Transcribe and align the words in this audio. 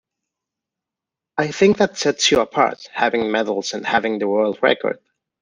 I 1.37 1.51
think 1.51 1.77
that 1.77 1.95
sets 1.95 2.31
you 2.31 2.39
apart, 2.39 2.87
having 2.91 3.29
medals 3.31 3.73
and 3.75 3.85
having 3.85 4.17
the 4.17 4.27
World 4.27 4.57
record. 4.63 4.97